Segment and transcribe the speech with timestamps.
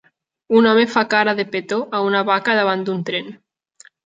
[0.59, 3.31] Un home fa cara de petó a una vaca davant d'un tren.